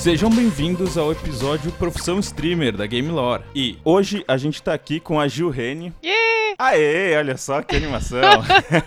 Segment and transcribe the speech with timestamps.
[0.00, 3.44] Sejam bem-vindos ao episódio Profissão Streamer da Game Lore.
[3.54, 5.94] E hoje a gente tá aqui com a Gil Rene.
[6.02, 6.56] Yeah!
[6.58, 8.18] Aê, olha só que animação.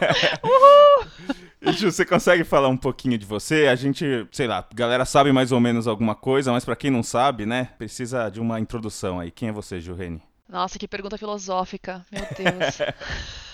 [0.44, 1.71] Uhul!
[1.71, 3.68] Gil, você consegue falar um pouquinho de você?
[3.68, 6.89] A gente, sei lá, a galera sabe mais ou menos alguma coisa, mas pra quem
[6.89, 9.30] não sabe, né, precisa de uma introdução aí.
[9.30, 10.20] Quem é você, Gil Rene?
[10.50, 12.04] Nossa, que pergunta filosófica.
[12.11, 12.80] Meu Deus.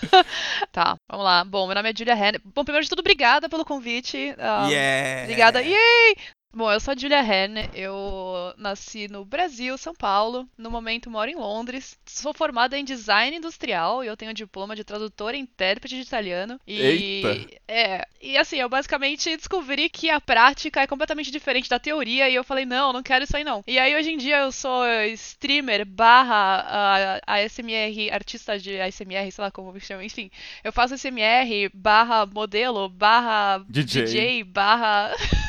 [0.72, 1.44] tá, vamos lá.
[1.44, 2.40] Bom, meu nome é Julia Henry.
[2.42, 4.34] Bom, primeiro de tudo, obrigada pelo convite.
[4.38, 5.24] Um, yeah!
[5.24, 5.60] Obrigada.
[5.60, 6.16] Yay!
[6.52, 10.48] Bom, eu sou a Julia Herne, eu nasci no Brasil, São Paulo.
[10.58, 11.96] No momento moro em Londres.
[12.04, 16.58] Sou formada em design industrial e eu tenho diploma de tradutora e intérprete de italiano.
[16.66, 17.60] E Eita.
[17.68, 22.34] é, e assim, eu basicamente descobri que a prática é completamente diferente da teoria e
[22.34, 23.62] eu falei, não, não quero isso aí não.
[23.64, 29.52] E aí hoje em dia eu sou streamer barra ASMR, artista de ASMR, sei lá
[29.52, 30.28] como me chama, enfim.
[30.64, 35.14] Eu faço ASMR barra modelo barra DJ, DJ barra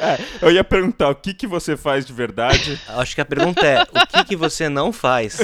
[0.00, 2.80] é, eu ia perguntar o que, que você faz de verdade.
[2.88, 5.38] Acho que a pergunta é: o que, que você não faz?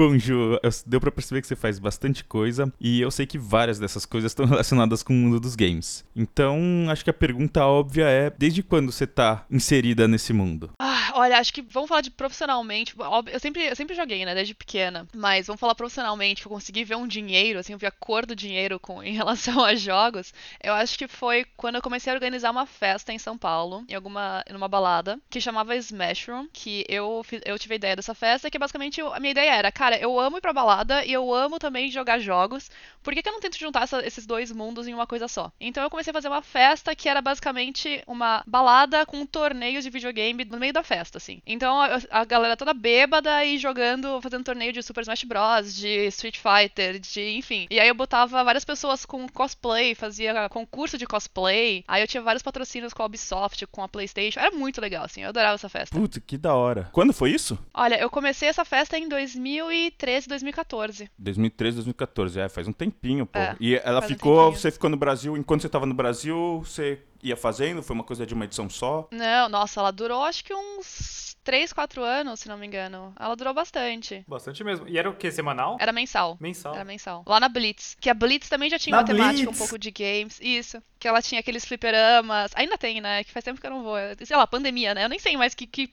[0.00, 3.78] Bom, Ju, deu pra perceber que você faz bastante coisa e eu sei que várias
[3.78, 6.06] dessas coisas estão relacionadas com o mundo dos games.
[6.16, 10.70] Então, acho que a pergunta óbvia é: desde quando você tá inserida nesse mundo?
[10.78, 12.94] Ah, olha, acho que vamos falar de profissionalmente.
[13.30, 15.06] Eu sempre, eu sempre joguei, né, desde pequena.
[15.14, 18.24] Mas vamos falar profissionalmente, que eu consegui ver um dinheiro, assim, eu vi a cor
[18.24, 20.32] do dinheiro com, em relação a jogos.
[20.62, 23.94] Eu acho que foi quando eu comecei a organizar uma festa em São Paulo, em
[23.94, 28.50] alguma numa balada, que chamava Smash Room, que eu, eu tive a ideia dessa festa,
[28.50, 31.58] que basicamente a minha ideia era cara, eu amo ir pra balada e eu amo
[31.58, 32.70] também jogar jogos.
[33.02, 35.50] Por que, que eu não tento juntar essa, esses dois mundos em uma coisa só?
[35.60, 39.90] Então eu comecei a fazer uma festa que era basicamente uma balada com torneios de
[39.90, 41.40] videogame no meio da festa, assim.
[41.46, 46.06] Então a, a galera toda bêbada e jogando, fazendo torneio de Super Smash Bros, de
[46.08, 47.66] Street Fighter, de enfim.
[47.70, 51.84] E aí eu botava várias pessoas com cosplay, fazia concurso de cosplay.
[51.86, 54.40] Aí eu tinha vários patrocínios com a Ubisoft, com a PlayStation.
[54.40, 55.22] Era muito legal, assim.
[55.22, 55.96] Eu adorava essa festa.
[55.96, 56.88] Puta, que da hora.
[56.92, 57.58] Quando foi isso?
[57.72, 61.10] Olha, eu comecei essa festa em 2000 2013, 2014.
[61.18, 63.38] 2013, 2014, é, faz um tempinho, pô.
[63.38, 67.00] É, e ela ficou, um você ficou no Brasil, enquanto você tava no Brasil, você
[67.22, 67.82] ia fazendo?
[67.82, 69.08] Foi uma coisa de uma edição só?
[69.10, 73.14] Não, nossa, ela durou acho que uns 3, 4 anos, se não me engano.
[73.18, 74.24] Ela durou bastante.
[74.28, 74.88] Bastante mesmo.
[74.88, 75.30] E era o que?
[75.30, 75.76] Semanal?
[75.80, 76.36] Era mensal.
[76.40, 76.74] Mensal.
[76.74, 77.24] Era mensal.
[77.26, 77.96] Lá na Blitz.
[78.00, 79.56] Que a Blitz também já tinha na uma temática Blitz.
[79.56, 80.38] um pouco de games.
[80.40, 80.82] Isso.
[80.98, 82.52] Que ela tinha aqueles fliperamas.
[82.54, 83.24] Ainda tem, né?
[83.24, 83.96] Que faz tempo que eu não vou.
[84.22, 85.04] Sei lá, pandemia, né?
[85.04, 85.90] Eu nem sei mais que, que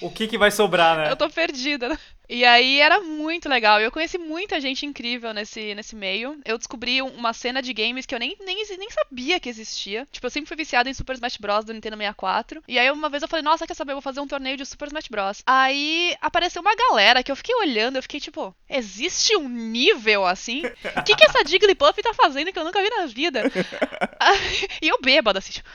[0.00, 1.10] o que, que vai sobrar, né?
[1.12, 1.98] Eu tô perdida.
[2.32, 3.80] E aí era muito legal.
[3.80, 6.38] Eu conheci muita gente incrível nesse, nesse meio.
[6.44, 10.06] Eu descobri uma cena de games que eu nem, nem, nem sabia que existia.
[10.12, 11.64] Tipo, eu sempre fui viciada em Super Smash Bros.
[11.64, 12.62] do Nintendo 64.
[12.68, 13.90] E aí uma vez eu falei, nossa, quer saber?
[13.90, 15.42] Eu vou fazer um torneio de Super Smash Bros.
[15.44, 20.62] Aí apareceu uma galera que eu fiquei olhando, eu fiquei tipo, existe um nível assim?
[20.96, 23.42] O que, que essa Jigglypuff tá fazendo que eu nunca vi na vida?
[24.80, 25.54] e eu bêbada, assim.
[25.54, 25.68] Tipo.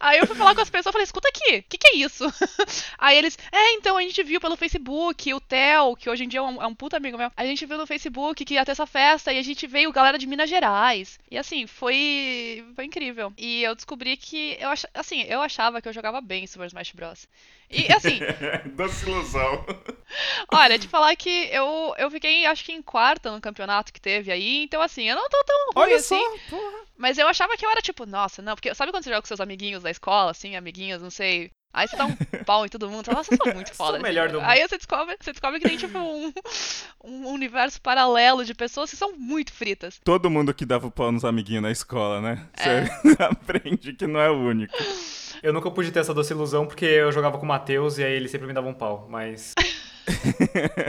[0.00, 2.24] Aí eu fui falar com as pessoas, falei, escuta aqui, o que, que é isso?
[2.98, 6.40] Aí eles, é, então a gente viu pelo Facebook, o Theo, que hoje em dia
[6.40, 8.72] é um, é um puta amigo meu, a gente viu no Facebook que ia ter
[8.72, 11.18] essa festa e a gente veio galera de Minas Gerais.
[11.30, 13.32] E assim, foi foi incrível.
[13.36, 16.92] E eu descobri que eu ach, assim, eu achava que eu jogava bem Super Smash
[16.92, 17.28] Bros.
[17.70, 18.18] E assim,
[18.74, 19.64] doce ilusão.
[20.52, 24.32] Olha, te falar que eu eu fiquei acho que em quarta no campeonato que teve
[24.32, 26.18] aí, então assim, eu não tô tão ruim Olha assim.
[26.18, 26.80] Só, porra.
[26.96, 29.28] Mas eu achava que eu era tipo, nossa, não, porque sabe quando você joga com
[29.28, 32.90] seus amiguinhos da escola, assim, amiguinhos, não sei, Aí você dá um pau em todo
[32.90, 33.92] mundo, nossa, eu sou muito foda.
[33.92, 34.48] Sou o melhor do mundo.
[34.48, 36.32] Aí você descobre, você descobre que tem, tipo, um,
[37.04, 40.00] um universo paralelo de pessoas que são muito fritas.
[40.04, 42.46] Todo mundo que dava o pau nos amiguinhos na escola, né?
[42.56, 42.84] É.
[42.84, 44.74] Você aprende que não é o único.
[45.42, 48.12] Eu nunca pude ter essa doce ilusão porque eu jogava com o Matheus e aí
[48.12, 49.54] ele sempre me dava um pau, mas.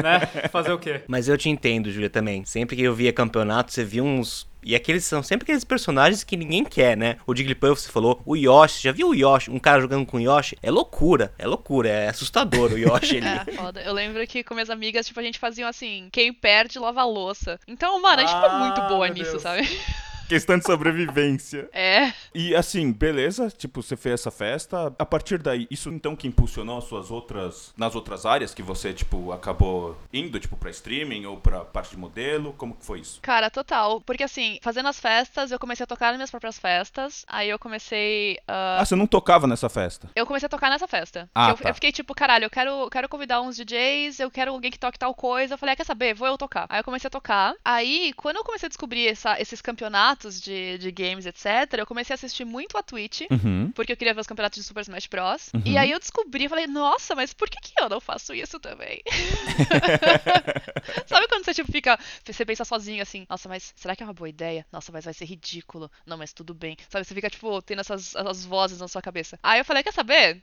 [0.03, 0.49] né?
[0.49, 1.03] Fazer o quê?
[1.07, 2.43] Mas eu te entendo, Júlia, também.
[2.43, 6.37] Sempre que eu via campeonato, você via uns e aqueles são sempre aqueles personagens que
[6.37, 7.17] ninguém quer, né?
[7.25, 9.51] O Jigglypuff, você falou, o Yoshi, já viu o Yoshi?
[9.51, 10.57] Um cara jogando com o Yoshi?
[10.61, 13.27] É loucura, é loucura, é assustador o Yoshi ali.
[13.49, 13.81] é, foda.
[13.81, 17.05] Eu lembro que com minhas amigas, tipo, a gente fazia assim, quem perde lava a
[17.05, 17.59] louça.
[17.67, 19.43] Então, mano, a gente ah, ficou muito boa nisso, Deus.
[19.43, 19.61] sabe?
[20.31, 21.69] questão de sobrevivência.
[21.73, 22.13] É.
[22.33, 24.93] E assim, beleza, tipo, você fez essa festa.
[24.97, 27.73] A partir daí, isso então que impulsionou as suas outras.
[27.75, 31.97] nas outras áreas que você, tipo, acabou indo, tipo, pra streaming ou pra parte de
[31.97, 32.53] modelo?
[32.53, 33.19] Como que foi isso?
[33.21, 33.99] Cara, total.
[34.01, 37.25] Porque assim, fazendo as festas, eu comecei a tocar nas minhas próprias festas.
[37.27, 38.35] Aí eu comecei.
[38.47, 38.79] Uh...
[38.79, 40.09] Ah, você não tocava nessa festa?
[40.15, 41.29] Eu comecei a tocar nessa festa.
[41.35, 41.69] Ah, eu, tá.
[41.69, 44.97] eu fiquei tipo, caralho, eu quero, quero convidar uns DJs, eu quero alguém que toque
[44.97, 45.55] tal coisa.
[45.55, 46.13] Eu falei, ah, quer saber?
[46.13, 46.67] Vou eu tocar.
[46.69, 47.53] Aí eu comecei a tocar.
[47.65, 51.45] Aí, quando eu comecei a descobrir essa, esses campeonatos de, de games, etc.,
[51.77, 53.71] eu comecei a assistir muito a Twitch, Uhum.
[53.73, 55.49] porque eu queria ver os campeonatos de Super Smash Bros.
[55.53, 55.61] Uhum.
[55.65, 58.59] E aí eu descobri, eu falei, nossa, mas por que, que eu não faço isso
[58.59, 59.01] também?
[61.07, 61.97] Sabe quando você, tipo, fica.
[62.25, 64.65] Você pensa sozinho assim, nossa, mas será que é uma boa ideia?
[64.71, 65.89] Nossa, mas vai ser ridículo.
[66.05, 66.77] Não, mas tudo bem.
[66.89, 69.37] Sabe, você fica, tipo, tendo essas, essas vozes na sua cabeça.
[69.43, 70.41] Aí eu falei, quer saber?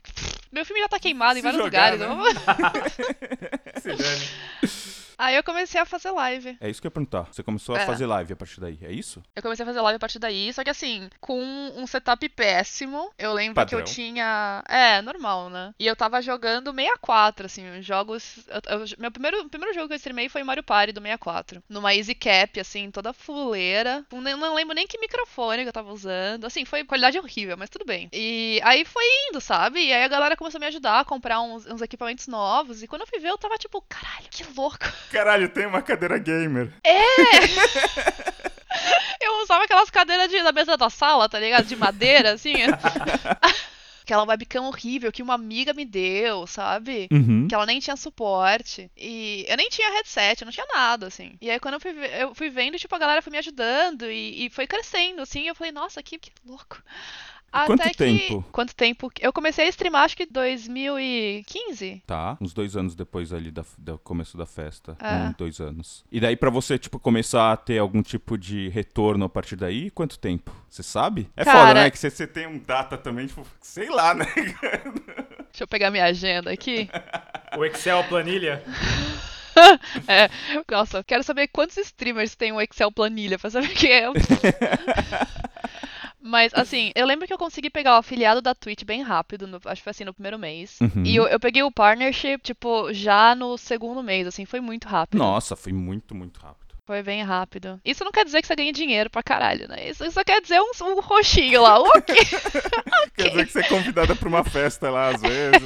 [0.51, 1.99] Meu filme já tá queimado em Se vários jogar, lugares.
[1.99, 2.07] né?
[2.15, 2.33] vou-
[3.81, 4.27] Se dane.
[5.19, 6.57] Aí eu comecei a fazer live.
[6.61, 7.23] É isso que eu ia perguntar.
[7.31, 7.85] Você começou a É.
[7.85, 9.21] fazer live a partir daí, é isso?
[9.35, 11.41] Eu comecei a fazer live a partir daí, só que assim, com
[11.75, 13.11] um setup péssimo.
[13.17, 13.79] Eu lembro que Padrão.
[13.79, 14.63] eu tinha.
[14.67, 15.73] É, normal, né?
[15.77, 18.47] E eu tava jogando 64, assim, os jogos.
[18.47, 21.61] eu- eu- meu primeiro, primeiro jogo que eu streamei foi Mario Party do 64.
[21.67, 24.05] Numa Easy Cap, assim, toda fuleira.
[24.11, 26.45] Nem- Não lembro nem que microfone que eu tava usando.
[26.45, 28.07] Assim, foi qualidade horrível, mas tudo bem.
[28.13, 29.79] E aí foi indo, sabe?
[29.81, 32.81] E aí a galera começou a me ajudar a comprar uns, uns equipamentos novos.
[32.81, 34.77] E quando eu fui ver, eu tava tipo, caralho, que louco.
[35.11, 36.71] Caralho, tem uma cadeira gamer.
[39.21, 41.65] Eu usava aquelas cadeiras de, da mesa da sala, tá ligado?
[41.65, 42.53] De madeira, assim.
[44.03, 47.07] Aquela webcam horrível que uma amiga me deu, sabe?
[47.11, 47.47] Uhum.
[47.47, 48.89] Que ela nem tinha suporte.
[48.97, 51.37] E eu nem tinha headset, eu não tinha nada, assim.
[51.39, 54.45] E aí quando eu fui, eu fui vendo, tipo, a galera foi me ajudando e,
[54.45, 55.47] e foi crescendo, assim.
[55.47, 56.81] Eu falei, nossa, que, que louco.
[57.51, 58.45] Quanto Até que- tempo?
[58.51, 59.11] Quanto tempo?
[59.19, 62.03] Eu comecei a streamar, acho que 2015.
[62.05, 64.95] Tá, uns dois anos depois ali da, do começo da festa.
[64.99, 65.15] É.
[65.29, 66.03] Um, dois anos.
[66.11, 69.89] E daí pra você, tipo, começar a ter algum tipo de retorno a partir daí,
[69.91, 70.51] quanto tempo?
[70.69, 71.29] Você sabe?
[71.35, 71.89] É foda, Cara- né?
[71.91, 74.25] Que você, tem um data também, tipo, sei lá, né?
[75.51, 76.87] Deixa eu pegar minha agenda aqui.
[77.57, 78.63] O Excel, planilha.
[80.07, 80.29] É,
[80.71, 84.05] nossa, quero saber quantos streamers tem um Excel planilha pra saber que é.
[86.21, 89.59] Mas, assim, eu lembro que eu consegui pegar o afiliado da Twitch bem rápido, no-
[89.65, 90.77] acho que foi assim no primeiro mês.
[90.81, 91.03] Uhum.
[91.05, 95.17] E eu, eu peguei o partnership, tipo, já no segundo mês, assim, foi muito rápido.
[95.17, 96.68] Nossa, foi muito, muito rápido.
[96.89, 97.79] Foi bem rápido.
[97.85, 99.89] Isso não quer dizer que você ganha dinheiro pra caralho, né?
[99.89, 101.79] Isso, só quer dizer um, um roxinho lá.
[101.79, 102.15] Ok.
[103.15, 105.61] Quer dizer que você é convidada pra uma festa lá, às vezes.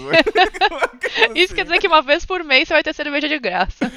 [1.33, 3.89] Isso quer dizer que uma vez por mês você vai ter cerveja de graça.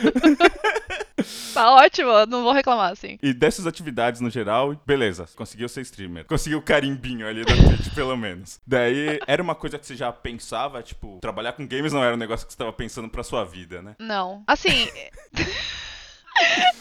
[1.53, 3.19] tá ótimo, não vou reclamar, assim.
[3.23, 6.27] E dessas atividades no geral, beleza, conseguiu ser streamer.
[6.27, 8.61] Conseguiu o carimbinho ali da Twitch, pelo menos.
[8.65, 12.19] Daí, era uma coisa que você já pensava, tipo, trabalhar com games não era um
[12.19, 13.97] negócio que você tava pensando pra sua vida, né?
[13.99, 14.45] Não.
[14.47, 14.89] Assim.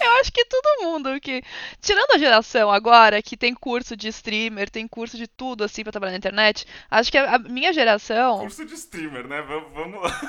[0.01, 1.41] Eu acho que todo mundo que.
[1.81, 5.91] Tirando a geração agora, que tem curso de streamer, tem curso de tudo assim pra
[5.91, 8.39] trabalhar na internet, acho que a minha geração.
[8.39, 9.41] Curso de streamer, né?
[9.73, 10.21] Vamos, lá.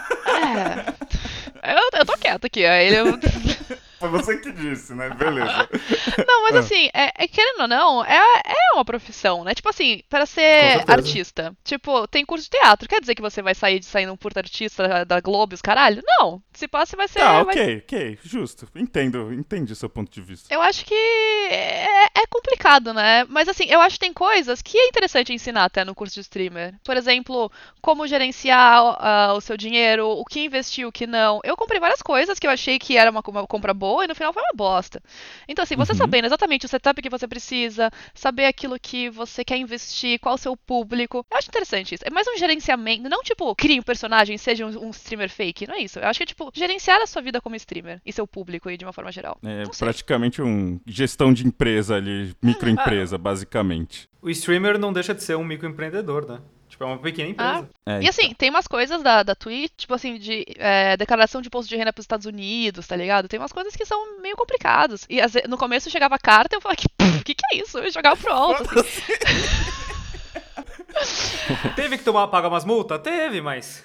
[1.63, 1.73] É.
[1.75, 2.73] Eu, eu tô quieta aqui, ó.
[2.73, 3.07] Ele, eu-
[3.99, 5.09] Foi você que disse, né?
[5.11, 5.69] Beleza.
[6.27, 6.59] Não, mas Ah.
[6.61, 9.55] assim, é, é- querendo ou não, é, é uma profissão, né?
[9.55, 11.55] Tipo assim, para ser artista.
[11.65, 12.89] Tipo, tem curso de teatro.
[12.89, 16.03] Quer dizer que você vai sair de sair num puta artista da Globo, os caralho?
[16.07, 16.43] Não.
[16.53, 17.19] Se passa, você vai ser.
[17.21, 18.69] Tá, vai ok, ok, justo.
[18.77, 20.53] Entendo, entendi o seu ponto de vista.
[20.53, 23.25] Eu acho que é, é complicado, né?
[23.29, 26.21] Mas assim, eu acho que tem coisas que é interessante ensinar até no curso de
[26.21, 26.75] streamer.
[26.85, 27.51] Por exemplo,
[27.81, 31.41] como gerenciar ah, o seu dinheiro, o que investir, o que não.
[31.45, 34.15] Eu comprei várias coisas que eu achei que era uma, uma compra boa e no
[34.15, 35.03] final foi uma bosta.
[35.49, 35.99] Então, assim, você Uhum.
[35.99, 40.39] sabendo exatamente o setup que você precisa, saber aquilo que você quer investir, qual o
[40.39, 41.25] seu público.
[41.31, 42.05] Eu acho interessante isso.
[42.07, 45.67] É mais um gerenciamento, não tipo, crie um personagem, seja um, um streamer fake.
[45.67, 45.99] Não é isso.
[45.99, 48.77] Eu acho que é tipo, gerenciar a sua vida como streamer e seu público aí
[48.77, 49.39] de uma forma geral.
[49.45, 54.09] É praticamente um gestão de empresa ali, microempresa, basicamente.
[54.21, 56.41] O streamer não deixa de ser um microempreendedor, né?
[56.77, 57.71] Tipo, é uma pequena empresa.
[57.87, 61.47] É, E assim, tem umas coisas da, da Twitch, tipo assim, de é, declaração de
[61.49, 63.29] imposto de renda pros Estados Unidos, tá ligado?
[63.29, 65.07] Tem umas coisas que são meio complicadas.
[65.09, 67.79] E no começo chegava carta e eu falava, que, "Pff, que que é isso?
[67.79, 68.79] Eu jogava pro alto.
[68.79, 69.03] assim.
[71.75, 73.01] Teve que tomar, pagar umas multas?
[73.01, 73.83] Teve, mas.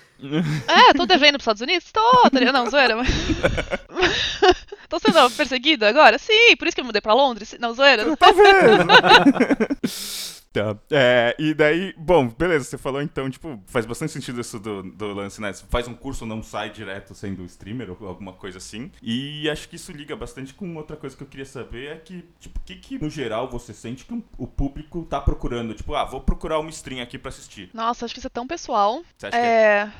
[0.67, 1.91] É, tô devendo pros Estados Unidos?
[1.93, 2.53] Tô, tá ligado?
[2.55, 3.07] Não, zoeira, mas...
[4.89, 6.17] tô sendo perseguida agora?
[6.19, 7.55] Sim, por isso que eu mudei pra Londres?
[7.59, 8.15] Não, zoeira.
[8.17, 8.85] Tá vendo?
[10.53, 10.77] Tá.
[10.91, 15.13] É, e daí, bom, beleza, você falou então, tipo, faz bastante sentido isso do, do
[15.13, 15.53] lance, né?
[15.53, 18.91] Você faz um curso, não sai direto sendo streamer ou alguma coisa assim.
[19.01, 22.25] E acho que isso liga bastante com outra coisa que eu queria saber, é que,
[22.39, 25.73] tipo, o que que, no geral, você sente que o público tá procurando?
[25.73, 27.69] Tipo, ah, vou procurar uma stream aqui pra assistir.
[27.73, 29.01] Nossa, acho que isso é tão pessoal.
[29.17, 29.91] Você acha que é?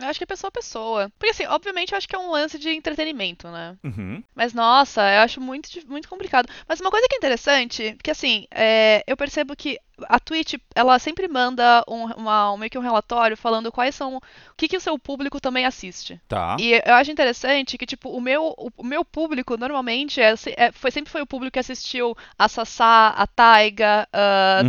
[0.00, 1.12] Eu acho que é pessoa a pessoa.
[1.18, 3.76] Porque assim, obviamente eu acho que é um lance de entretenimento, né?
[3.84, 4.22] Uhum.
[4.34, 6.48] Mas nossa, eu acho muito, muito complicado.
[6.68, 9.78] Mas uma coisa que é interessante, que assim, é, eu percebo que
[10.08, 14.16] a Twitch, ela sempre manda um, uma- um- meio que um relatório falando quais são.
[14.16, 14.20] O
[14.56, 16.20] que, que o seu público também assiste.
[16.28, 16.56] Tá.
[16.60, 20.90] E eu acho interessante que, tipo, o meu, o, meu público normalmente é, é- foi,
[20.90, 24.06] sempre foi o público que assistiu a Sassá, a Taiga,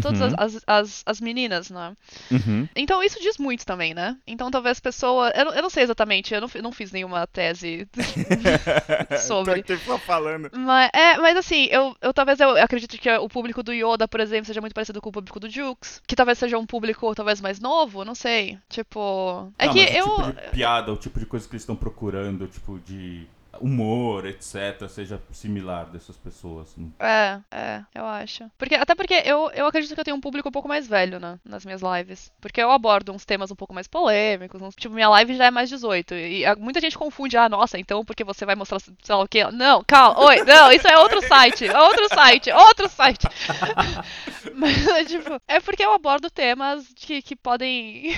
[0.02, 0.28] todas Uhum.
[0.38, 1.94] as, as, as, as meninas, né?
[2.32, 2.68] Uhum.
[2.76, 4.16] Então isso diz muito também, né?
[4.26, 5.30] Então talvez a pessoa.
[5.36, 7.88] Eu, não- eu não sei exatamente, eu não, não fiz nenhuma tese
[9.28, 9.64] sobre.
[9.64, 10.50] Tô falando.
[10.54, 14.20] Mas, é, mas assim, eu, eu talvez eu acredito que o público do Yoda, por
[14.20, 16.02] exemplo, seja muito parecido com o público do Jukes.
[16.06, 18.58] Que talvez seja um público talvez mais novo, não sei.
[18.70, 19.52] Tipo.
[19.58, 20.06] É Não, que eu.
[20.08, 23.26] o tipo de piada, o tipo de coisa que eles estão procurando, tipo de
[23.60, 26.76] humor, etc., seja similar dessas pessoas.
[26.78, 26.88] né?
[27.00, 28.50] É, é, eu acho.
[28.58, 31.20] Porque, até porque eu, eu acredito que eu tenho um público um pouco mais velho,
[31.20, 31.38] né?
[31.44, 32.32] Nas minhas lives.
[32.40, 34.62] Porque eu abordo uns temas um pouco mais polêmicos.
[34.62, 36.14] uns- tipo, minha live já é mais 18.
[36.16, 39.28] E a- muita gente confunde, ah, nossa, então porque você vai mostrar, sei lá o
[39.28, 39.44] quê.
[39.52, 41.68] Não, calma, oi, não, isso é outro site.
[41.68, 43.28] É outro site, outro site.
[44.56, 48.16] Mas, é, tipo, é porque eu abordo temas que, que podem.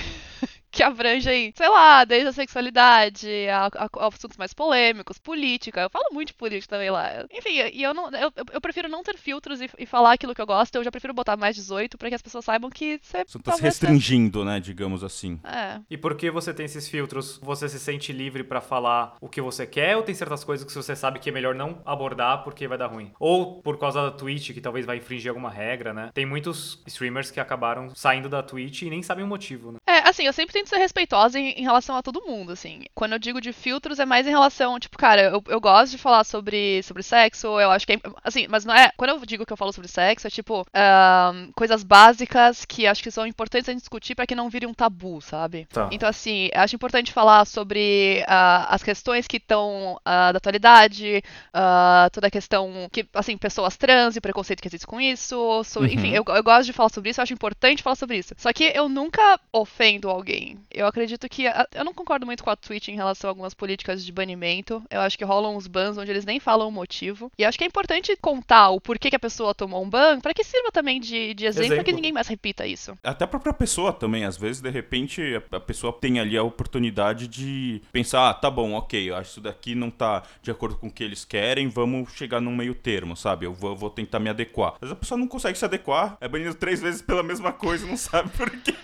[0.74, 5.82] Que abrangem, sei lá, desde a sexualidade, a, a- a assuntos mais polêmicos, política.
[5.82, 7.24] Eu falo muito de política também lá.
[7.32, 8.10] Enfim, e eu não.
[8.10, 10.74] Eu, eu- prefiro não ter filtros e, e falar aquilo que eu gosto.
[10.76, 13.26] Eu já prefiro botar mais 18 pra que as pessoas saibam que você Você tá
[13.26, 15.38] se talvez restringindo, né, digamos assim.
[15.44, 15.80] É.
[15.90, 19.66] E porque você tem esses filtros, você se sente livre pra falar o que você
[19.66, 22.78] quer ou tem certas coisas que você sabe que é melhor não abordar porque vai
[22.78, 23.12] dar ruim?
[23.20, 26.10] Ou por causa da Twitch, que talvez vai infringir alguma regra, né?
[26.14, 29.78] Tem muitos streamers que acabaram saindo da Twitch e nem sabem o motivo, né?
[29.86, 32.82] É, assim, eu sempre tento ser respeitosa em, em relação a todo mundo, assim.
[32.94, 35.98] Quando eu digo de filtros, é mais em relação, tipo, cara, eu, eu gosto de
[35.98, 38.00] falar sobre, sobre sexo, eu acho que é.
[38.22, 38.90] Assim, mas não é.
[38.96, 40.66] Quando eu digo que eu falo sobre sexo, é tipo.
[40.74, 44.66] ahn, coisas básicas que acho que são importantes a gente discutir pra que não vire
[44.66, 45.66] um tabu, sabe?
[45.72, 45.88] Tá.
[45.92, 52.26] Então, assim, acho importante falar sobre ah, as questões que estão da atualidade, ah, toda
[52.28, 55.62] a questão que, assim, pessoas trans e o preconceito que existe com isso.
[55.64, 55.86] so- Uhum.
[55.86, 58.34] Enfim, eu, eu gosto de falar sobre isso, eu acho importante falar sobre isso.
[58.38, 60.53] Só que eu nunca ofendo alguém.
[60.70, 61.46] Eu acredito que.
[61.46, 64.82] a- Eu não concordo muito com a Twitch em relação a algumas políticas de banimento.
[64.90, 67.30] Eu acho que rolam uns bans onde eles nem falam o motivo.
[67.38, 70.20] E eu acho que é importante contar o porquê que a pessoa tomou um ban,
[70.20, 72.96] pra que sirva também de, de exemplo, pra que ninguém mais repita isso.
[73.02, 75.20] Até a própria pessoa também, às vezes, de repente,
[75.52, 79.24] a a pessoa tem ali a oportunidade de pensar, ah, tá bom, ok, eu acho
[79.24, 82.54] que isso daqui não tá de acordo com o que eles querem, vamos chegar num
[82.54, 83.46] meio termo, sabe?
[83.46, 84.74] Eu vou, eu vou tentar me adequar.
[84.80, 87.96] Mas a pessoa não consegue se adequar, é banido três vezes pela mesma coisa não
[87.96, 88.74] sabe por quê.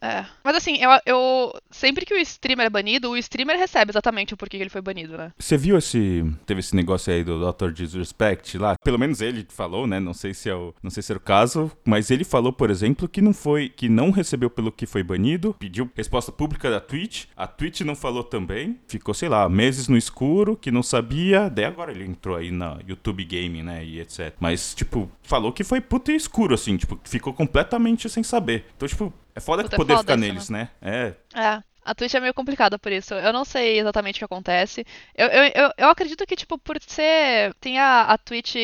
[0.00, 0.24] É.
[0.42, 1.52] Mas assim, eu, eu.
[1.70, 4.80] Sempre que o streamer é banido, o streamer recebe exatamente o porquê que ele foi
[4.80, 5.32] banido, né?
[5.38, 6.24] Você viu esse.
[6.46, 7.70] Teve esse negócio aí do Dr.
[7.70, 8.76] Disrespect lá?
[8.84, 10.00] Pelo menos ele falou, né?
[10.00, 10.74] Não sei se é o.
[10.82, 11.70] Não sei se era o caso.
[11.84, 13.68] Mas ele falou, por exemplo, que não foi.
[13.68, 15.54] que não recebeu pelo que foi banido.
[15.58, 17.24] Pediu resposta pública da Twitch.
[17.36, 18.78] A Twitch não falou também.
[18.86, 21.48] Ficou, sei lá, meses no escuro, que não sabia.
[21.48, 23.84] Daí agora ele entrou aí na YouTube Gaming, né?
[23.84, 24.34] E etc.
[24.40, 28.64] Mas, tipo, falou que foi puto e escuro, assim, tipo, ficou completamente sem saber.
[28.76, 30.68] Então, tipo, é foda Puta, que é poder foda ficar isso, neles, né?
[30.82, 31.14] É.
[31.34, 31.62] É.
[31.90, 33.14] A Twitch é meio complicada por isso.
[33.14, 34.84] Eu não sei exatamente o que acontece.
[35.14, 37.54] Eu, eu, eu, acredito que, tipo, por ser.
[37.60, 38.56] Tem a, a Twitch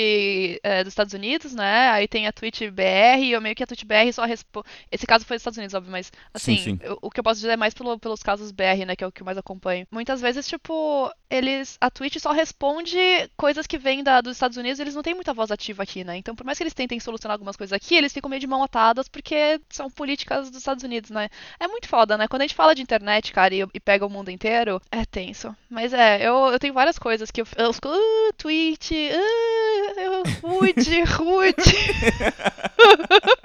[0.62, 1.88] é, dos Estados Unidos, né?
[1.90, 4.66] Aí tem a Twitch BR, e eu meio que a Twitch BR só responde.
[4.90, 6.78] Esse caso foi dos Estados Unidos, óbvio, mas assim, Sim, sim.
[6.82, 8.96] eu- o que eu posso dizer é mais pelo- pelos casos BR, né?
[8.96, 9.86] Que é o que eu mais acompanho.
[9.90, 11.76] Muitas vezes, tipo, eles.
[11.80, 12.96] A Twitch só responde
[13.36, 16.16] coisas que vêm da, dos Estados Unidos, eles não têm muita voz ativa aqui, né?
[16.16, 18.62] Então, por mais que eles tentem solucionar algumas coisas aqui, eles ficam meio de mão
[18.62, 21.28] atadas porque são políticas dos Estados Unidos, né?
[21.58, 22.28] É muito foda, né?
[22.28, 25.54] Quando a gente fala de internet, cara, e, e pega o mundo inteiro, é tenso.
[25.70, 31.02] Mas é, eu, eu tenho várias coisas que eu, eu fico, uh, Twitch, uh, rude,
[31.14, 31.54] rude.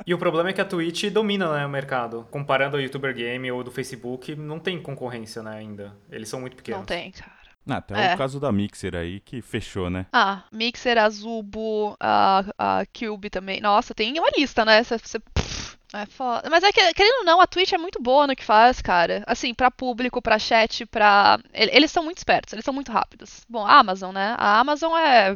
[0.06, 2.28] E o problema é que a Twitch domina né, o mercado.
[2.32, 5.96] Comparando ao YouTuber Game ou do Facebook, não tem concorrência né, ainda.
[6.12, 6.80] Eles são muito pequenos.
[6.80, 7.32] Não tem, cara.
[7.70, 8.16] Ah, até É.
[8.16, 10.08] o caso da Mixer aí que fechou, né?
[10.12, 13.62] Ah, Mixer, Azubo, a, a Cube também.
[13.62, 14.84] Nossa, tem uma lista, né?
[14.84, 15.49] Você, você- pff,
[15.94, 16.50] é foda.
[16.50, 19.24] Mas é que, querendo ou não, a Twitch é muito boa no que faz, cara.
[19.28, 21.40] Assim, pra público, pra chat, pra.
[21.54, 23.46] ele- Eles são muito espertos, eles são muito rápidos.
[23.50, 24.36] Bom, a Amazon, né?
[24.38, 25.36] A Amazon é.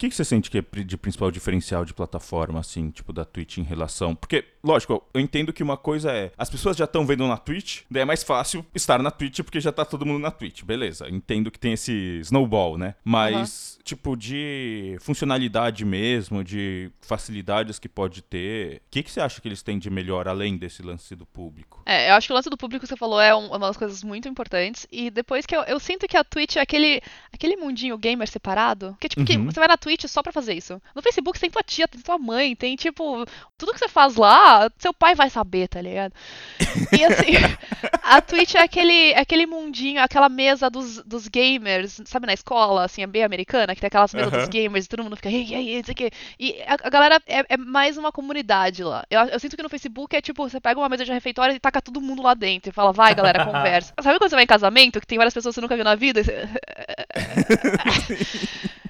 [0.00, 3.22] O que, que você sente que é de principal diferencial de plataforma, assim, tipo, da
[3.22, 4.14] Twitch em relação?
[4.14, 6.32] Porque, lógico, eu entendo que uma coisa é.
[6.38, 9.60] As pessoas já estão vendo na Twitch, daí é mais fácil estar na Twitch porque
[9.60, 10.62] já tá todo mundo na Twitch.
[10.64, 12.94] Beleza, entendo que tem esse snowball, né?
[13.04, 18.76] Mas, tipo, de funcionalidade mesmo, de facilidades que pode ter.
[18.76, 21.82] O que, que você acha que eles têm de melhor além desse lance do público?
[21.84, 23.76] É, eu acho que o lance do público que você falou é um- uma das
[23.76, 24.86] coisas muito importantes.
[24.90, 28.96] E depois que eu, eu sinto que a Twitch é aquele, aquele mundinho gamer separado.
[28.98, 29.44] Que tipo, que Uhum.
[29.44, 30.80] você vai na Twitch só pra fazer isso.
[30.94, 33.24] No Facebook tem tua tia, tem tua mãe, tem tipo.
[33.58, 36.12] Tudo que você faz lá, seu pai vai saber, tá ligado?
[36.98, 37.32] E assim,
[38.02, 42.84] a Twitch é aquele, é aquele mundinho, aquela mesa dos, dos gamers, sabe, na escola,
[42.84, 44.50] assim, é bem americana, que tem aquelas mesas dos Aham.
[44.50, 46.10] gamers e todo mundo fica, ei, ei, ei, não sei o quê.
[46.38, 49.04] E a, a galera é, é mais uma comunidade lá.
[49.10, 51.60] Eu, eu sinto que no Facebook é tipo, você pega uma mesa de refeitório e
[51.60, 53.92] taca todo mundo lá dentro e fala, vai galera, conversa.
[54.00, 55.94] Sabe quando você vai em casamento, que tem várias pessoas que você nunca viu na
[55.94, 56.20] vida?
[56.20, 56.48] E você-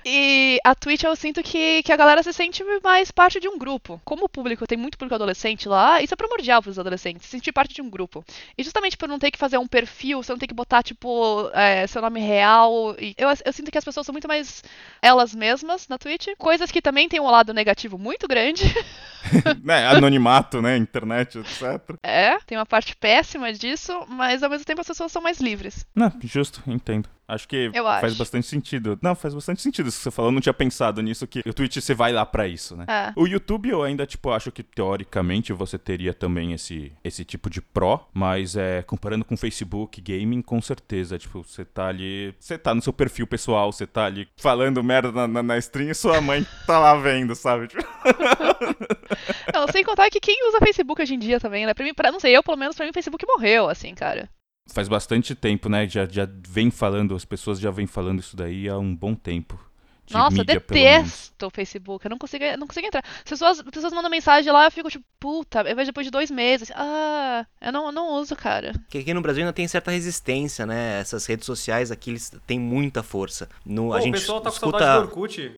[0.05, 3.59] E a Twitch eu sinto que, que a galera se sente mais parte de um
[3.59, 4.01] grupo.
[4.05, 7.53] Como o público tem muito público adolescente lá, isso é primordial pros adolescentes, se sentir
[7.53, 8.25] parte de um grupo.
[8.57, 11.51] E justamente por não ter que fazer um perfil, você não ter que botar, tipo,
[11.53, 12.95] é, seu nome real.
[13.17, 14.63] eu, eu sinto que as pessoas são muito mais
[15.03, 16.29] elas mesmas na Twitch.
[16.39, 18.65] Coisas que também tem um lado negativo muito grande.
[19.63, 19.87] né?
[19.87, 20.77] Anonimato, né?
[20.77, 21.63] Internet, etc.
[22.03, 25.87] É, tem uma parte péssima disso, mas ao mesmo tempo as pessoas são mais livres.
[25.95, 27.09] Não, justo, entendo.
[27.31, 28.17] Acho que Eu faz acho.
[28.19, 28.99] bastante sentido.
[29.01, 30.31] Não, faz bastante sentido isso que você falou.
[30.31, 32.85] Eu não tinha pensado nisso, que o Twitch você vai lá pra isso, né?
[32.89, 33.13] É.
[33.15, 37.61] O YouTube eu ainda, tipo, acho que teoricamente você teria também esse, esse tipo de
[37.61, 42.75] pro, mas é, comparando com Facebook Gaming, com certeza, tipo, você tá ali, você tá
[42.75, 46.21] no seu perfil pessoal, você tá ali falando merda na, na, na stream e sua
[46.21, 47.69] mãe tá lá vendo, sabe?
[47.69, 47.85] Tipo,
[49.55, 51.75] Não, sem contar que quem usa Facebook hoje em dia também, né?
[51.75, 54.29] Pra mim, pra, não sei, eu pelo menos, pra mim, o Facebook morreu, assim, cara.
[54.73, 55.89] faz bastante tempo, né?
[55.89, 59.59] Já, já vem falando, as pessoas já vêm falando isso daí há um bom tempo.
[60.07, 60.67] De Nossa, eu mídia, menos.
[60.69, 62.05] detesto o Facebook.
[62.05, 63.05] Eu não consigo, eu não consigo entrar.
[63.05, 66.11] As pessoas, as pessoas mandam mensagem lá, eu fico tipo, puta, eu vejo depois de
[66.11, 66.73] dois meses.
[66.75, 68.73] Ah, eu não, eu não uso, cara.
[68.73, 70.99] Porque aqui no Brasil ainda tem certa resistência, né?
[70.99, 73.49] Essas redes sociais aqui eles têm muita força.
[73.65, 74.79] No, Pô, a o gente pessoal tá com escuta...
[74.79, 75.55] saudade do Orkut.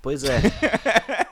[0.00, 0.40] Pois é.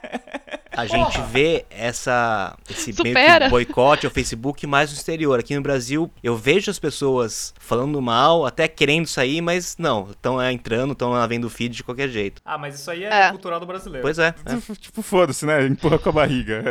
[0.78, 3.46] A gente vê essa esse meio Supera.
[3.46, 5.40] que boicote ao Facebook mais no exterior.
[5.40, 10.40] Aqui no Brasil, eu vejo as pessoas falando mal, até querendo sair, mas não, estão
[10.50, 12.40] entrando, estão lá vendo o feed de qualquer jeito.
[12.44, 13.30] Ah, mas isso aí é, É.
[13.30, 14.02] cultural do brasileiro.
[14.02, 14.28] Pois é.
[14.28, 14.74] é.
[14.78, 15.66] Tipo, foda-se, né?
[15.66, 16.62] Empurra com a barriga.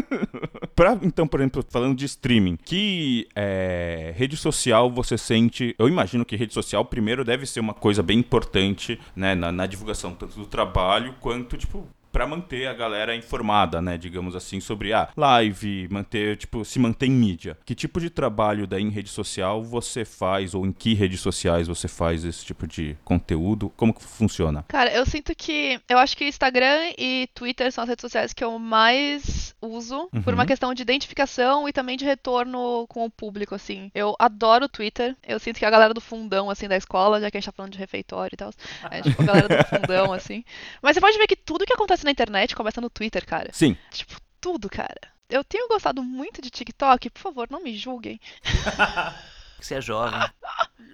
[0.74, 5.74] pra, então, por exemplo, falando de streaming, que é, rede social você sente.
[5.78, 9.34] Eu imagino que rede social, primeiro, deve ser uma coisa bem importante, né?
[9.34, 11.86] Na, na divulgação, tanto do trabalho quanto, tipo.
[12.12, 13.96] Pra manter a galera informada, né?
[13.96, 17.56] Digamos assim, sobre a live, manter, tipo, se manter em mídia.
[17.64, 21.68] Que tipo de trabalho daí em rede social você faz, ou em que redes sociais
[21.68, 23.70] você faz esse tipo de conteúdo?
[23.76, 24.64] Como que funciona?
[24.68, 25.80] Cara, eu sinto que.
[25.88, 30.34] Eu acho que Instagram e Twitter são as redes sociais que eu mais uso por
[30.34, 30.46] uma Uhum.
[30.46, 33.90] questão de identificação e também de retorno com o público, assim.
[33.94, 35.16] Eu adoro o Twitter.
[35.26, 37.52] Eu sinto que a galera do fundão, assim, da escola, já que a gente tá
[37.52, 38.50] falando de refeitório e tal.
[38.90, 40.44] É tipo a galera do fundão, assim.
[40.82, 43.50] Mas você pode ver que tudo que acontece na internet começa no Twitter, cara.
[43.52, 45.00] Sim, Tipo, tudo, cara.
[45.28, 48.20] Eu tenho gostado muito de TikTok, por favor, não me julguem.
[49.60, 50.20] Você é jovem.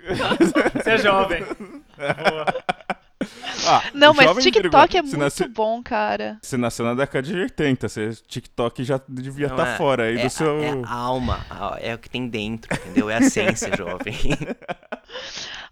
[0.75, 1.43] Você é jovem.
[1.45, 2.65] Boa.
[3.67, 6.39] Ah, Não, mas TikTok é muito nasce- bom, cara.
[6.41, 10.23] Você nasceu na década de 80, você, TikTok já devia estar é- fora aí é,
[10.23, 10.61] do seu.
[10.61, 11.45] a, é a alma,
[11.81, 13.11] é o que tem dentro, entendeu?
[13.11, 14.15] É a essência, jovem.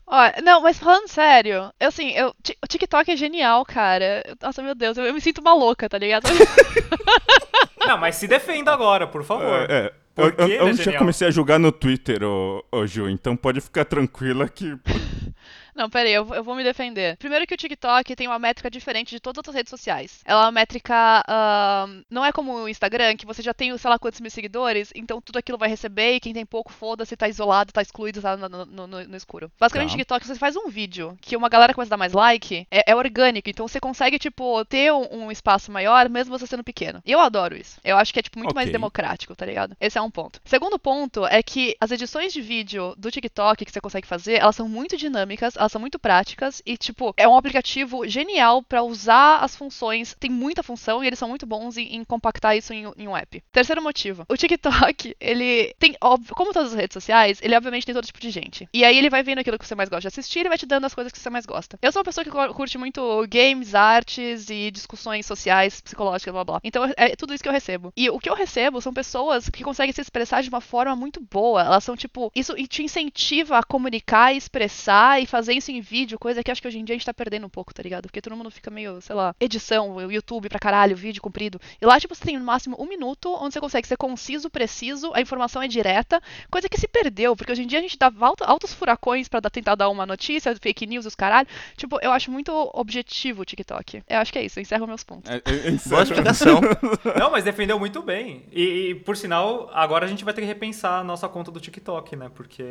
[0.07, 2.29] Ó, não, mas falando sério, eu assim, eu,
[2.62, 4.23] o TikTok é genial, cara.
[4.40, 6.27] Nossa, meu Deus, eu, eu me sinto uma louca, tá ligado?
[7.87, 9.71] Não, mas se defenda agora, por favor.
[9.71, 9.92] É, é.
[10.14, 10.99] Por Eu, eu, é eu já genial?
[10.99, 14.77] comecei a jogar no Twitter, ô, ô Ju, então pode ficar tranquila que.
[15.77, 17.17] Não, peraí, eu, eu vou me defender.
[17.19, 20.21] Primeiro que o TikTok tem uma métrica diferente de todas as outras redes sociais.
[20.25, 21.23] Ela é uma métrica.
[21.29, 24.91] ahn, não é como o Instagram, que você já tem, sei lá, quantos mil seguidores,
[24.95, 28.37] então tudo aquilo vai receber e quem tem pouco, foda-se, tá isolado, tá excluído, tá
[28.37, 29.51] no, no- no- no escuro.
[29.59, 29.95] Basicamente, Tá.
[29.95, 32.91] no TikTok, você faz um vídeo que uma galera começa a dar mais like, é,
[32.93, 37.03] é orgânico, então você consegue, tipo, ter um, um espaço maior, mesmo você sendo pequeno.
[37.05, 37.79] E eu adoro isso.
[37.85, 38.73] Eu acho que é, tipo, muito mais Ok.
[38.73, 39.77] democrático, tá ligado?
[39.81, 40.41] Esse é um ponto.
[40.45, 44.57] Segundo ponto é que as edições de vídeo do TikTok que você consegue fazer, elas
[44.57, 49.39] são muito dinâmicas, elas são muito práticas e, tipo, é um aplicativo genial pra usar
[49.39, 50.15] as funções.
[50.19, 53.17] Tem muita função e eles são muito bons em, em compactar isso em, em um
[53.17, 53.43] app.
[53.53, 54.25] Terceiro motivo.
[54.29, 58.21] O TikTok, ele tem, óbvio, como todas as redes sociais, ele obviamente tem todo tipo
[58.21, 58.69] de gente.
[58.73, 60.67] E aí ele vai vendo aquilo que você mais gosta de assistir e vai te
[60.67, 61.79] dando as coisas que você mais gosta.
[61.83, 66.45] Eu sou uma pessoa que cur- curte muito games, artes e discussões sociais, psicológicas, blá
[66.45, 66.61] blá.
[66.63, 67.93] Então é tudo isso que eu recebo.
[67.97, 71.21] E o que eu recebo são pessoas que conseguem se expressar de uma forma muito
[71.21, 71.63] boa.
[71.63, 76.42] Elas são tipo, isso te incentiva a comunicar, expressar e fazer isso em vídeo, coisa
[76.42, 78.03] que acho que hoje em dia a gente tá perdendo um pouco, tá ligado?
[78.03, 81.61] Porque todo mundo fica meio, sei lá, edição, YouTube pra caralho, vídeo comprido.
[81.81, 85.11] E lá, tipo, você tem no máximo um minuto onde você consegue ser conciso, preciso,
[85.14, 88.12] a informação é direta, coisa que se perdeu, porque hoje em dia a gente dá
[88.21, 91.49] alto- altos furacões pra dar- tentar dar uma notícia, fake news os caralho.
[91.77, 94.03] Tipo, eu acho muito objetivo o TikTok.
[94.09, 95.31] Eu acho que é isso, eu encerro meus pontos.
[95.31, 95.40] É
[95.88, 96.61] Boa explicação.
[97.19, 98.45] Não, mas defendeu muito bem.
[98.53, 101.61] E, e, por sinal, agora a gente vai ter que repensar a nossa conta do
[101.61, 102.31] TikTok, né?
[102.35, 102.64] Porque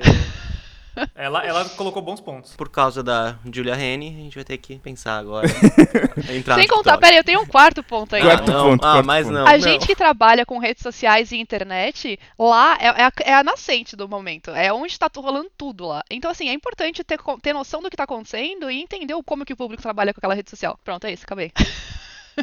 [1.15, 2.55] ela, ela colocou bons pontos.
[2.55, 5.47] Por causa da Julia Rene, a gente vai ter que pensar agora.
[6.33, 8.21] Entrar Sem contar, peraí, eu tenho um quarto ponto aí.
[8.21, 9.33] Ah, Quarto não, ponto, ah, quarto mas ponto.
[9.35, 9.47] não.
[9.47, 9.59] A não.
[9.59, 13.95] gente que trabalha com redes sociais e internet, lá é, é a, é a nascente
[13.95, 14.51] do momento.
[14.51, 16.03] É onde tá rolando tudo lá.
[16.09, 19.45] Então, assim, é importante ter, ter noção do que tá acontecendo e entender o- como
[19.45, 20.79] que o público trabalha com aquela rede social.
[20.83, 21.51] Pronto, é isso, acabei.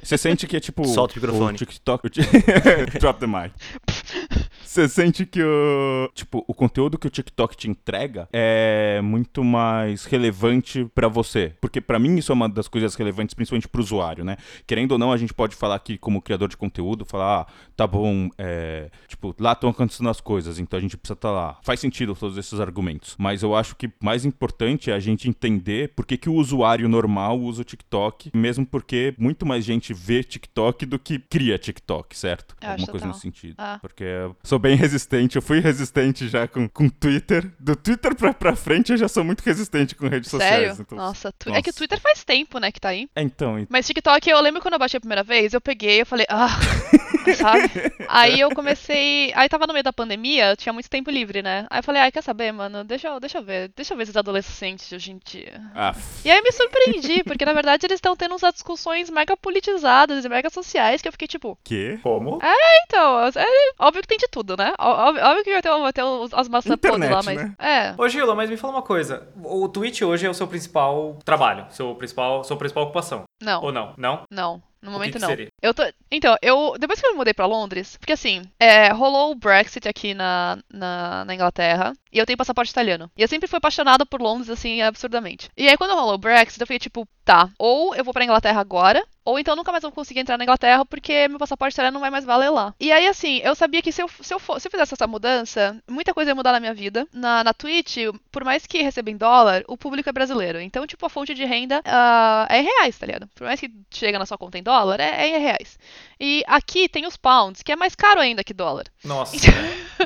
[0.02, 0.86] Você sente que é tipo.
[0.86, 1.58] Solta o microfone.
[1.58, 2.06] TikTok.
[2.06, 2.22] o ti-
[2.98, 3.52] Drop the mic.
[4.64, 6.10] Você sente que o.
[6.14, 11.52] Tipo, o conteúdo que o TikTok te entrega é muito mais relevante pra você.
[11.60, 14.36] Porque pra mim isso é uma das coisas relevantes, principalmente pro usuário, né?
[14.66, 17.46] Querendo ou não, a gente pode falar aqui como criador de conteúdo, falar, ah,
[17.76, 18.90] tá bom, é.
[19.08, 21.58] Tipo, lá estão acontecendo as coisas, então a gente precisa estar lá.
[21.62, 23.14] Faz sentido todos esses argumentos.
[23.18, 26.88] Mas eu acho que mais importante é a gente entender por que, que o usuário
[26.88, 32.16] normal usa o TikTok, mesmo porque muito mais gente vê TikTok do que cria TikTok,
[32.16, 32.56] certo?
[32.60, 33.08] Eu Alguma coisa total.
[33.08, 33.54] nesse sentido.
[33.58, 33.78] Ah.
[33.80, 34.04] Porque
[34.52, 35.36] sou bem resistente.
[35.36, 37.50] Eu fui resistente já com, com Twitter.
[37.58, 40.68] Do Twitter pra, pra frente eu já sou muito resistente com redes Sério?
[40.68, 40.80] sociais.
[40.80, 40.98] Então...
[40.98, 41.48] Nossa, tu...
[41.48, 41.58] Nossa.
[41.58, 43.08] é que o Twitter faz tempo, né, que tá aí.
[43.16, 46.02] É, então, e- Mas TikTok, eu lembro quando eu baixei a primeira vez, eu peguei,
[46.02, 46.50] eu falei, ah,
[47.38, 47.70] sabe?
[48.08, 49.32] Aí eu comecei.
[49.34, 51.66] Aí tava no meio da pandemia, eu tinha muito tempo livre, né?
[51.70, 52.84] Aí eu falei, ai, quer saber, mano?
[52.84, 55.62] Deixa eu, deixa eu ver, deixa eu ver esses adolescentes de hoje em dia.
[55.74, 55.94] ah,
[56.26, 60.26] E aí eu me surpreendi, porque na verdade eles estão tendo umas discussões mega politizadas
[60.26, 61.98] e mega sociais que eu fiquei tipo, que?
[62.02, 62.38] Como?
[62.84, 63.46] então, é,
[63.78, 64.72] óbvio que tem de tudo, né?
[64.78, 67.36] Ó- Óbvio, óbvio que vai ter, vai ter os- as maçãs podres Internet, lá, mas.
[67.36, 67.54] né?
[67.58, 67.94] É.
[67.96, 69.28] Ô, Gila, mas me fala uma coisa.
[69.42, 73.24] O Twitch hoje é o seu principal trabalho, seu principal, sua principal ocupação.
[73.42, 73.94] Não, Ou não?
[73.96, 74.22] Não?
[74.30, 74.62] não.
[74.82, 75.28] No O que momento que não.
[75.28, 75.46] seria?
[75.62, 75.84] Eu tô.
[76.10, 76.74] Então, eu.
[76.76, 80.58] Depois que eu me mudei pra Londres, porque assim, é, rolou o Brexit aqui na,
[80.72, 83.08] na, na Inglaterra, e eu tenho passaporte italiano.
[83.16, 85.48] E eu sempre fui apaixonada por Londres, assim, absurdamente.
[85.56, 88.60] E aí, quando rolou o Brexit, eu fiquei tipo, tá, ou eu vou pra Inglaterra
[88.60, 92.00] agora, ou então nunca mais vou conseguir entrar na Inglaterra porque meu passaporte italiano não
[92.00, 92.74] vai mais valer lá.
[92.80, 95.06] E aí, assim, eu sabia que se eu, se eu, for- se eu fizesse essa
[95.06, 97.06] mudança, muita coisa ia mudar na minha vida.
[97.12, 97.98] Na, na Twitch,
[98.30, 100.60] por mais que receba em dólar, o público é brasileiro.
[100.60, 103.28] Então, tipo, a fonte de renda ah, é em reais, tá ligado?
[103.34, 105.78] Por mais que chega na sua conta em dólar, é, é em reais.
[106.18, 108.84] E aqui tem os pounds, que é mais caro ainda que dólar.
[109.04, 109.36] Nossa.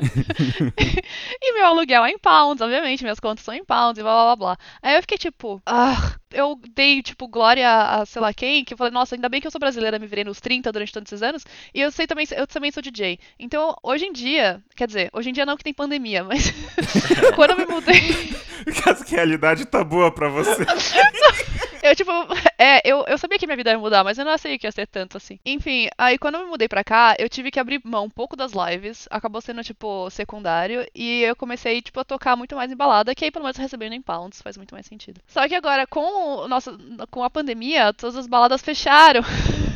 [1.41, 4.23] e meu aluguel é em pounds, obviamente, minhas contas são em pounds e blá blá
[4.23, 4.57] blá blá.
[4.81, 8.77] Aí eu fiquei tipo, ah, eu dei tipo glória a sei lá quem, que eu
[8.77, 11.23] falei, nossa, ainda bem que eu sou brasileira, me virei nos 30 durante todos esses
[11.23, 13.19] anos, e eu sei também, eu também sou DJ.
[13.39, 16.53] Então, hoje em dia, quer dizer, hoje em dia não que tem pandemia, mas
[17.35, 18.35] quando eu me mudei,
[18.83, 20.65] Caso que a realidade tá boa pra você.
[21.83, 22.11] eu tipo,
[22.57, 24.71] é, eu, eu sabia que minha vida ia mudar, mas eu não achei que ia
[24.71, 25.39] ser tanto assim.
[25.45, 28.35] Enfim, aí quando eu me mudei pra cá, eu tive que abrir mão um pouco
[28.35, 32.75] das lives, acabou sendo tipo secundário, e eu comecei tipo a tocar muito mais em
[32.75, 35.21] balada, que aí pelo menos recebendo em pounds, faz muito mais sentido.
[35.27, 36.77] Só que agora com o nosso,
[37.09, 39.21] com a pandemia, todas as baladas fecharam.